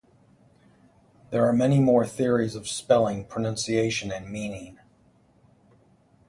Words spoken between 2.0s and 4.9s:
theories of spelling, pronunciation, and meaning.